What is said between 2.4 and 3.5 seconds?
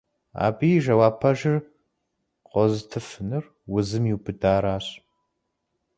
къозытыфынур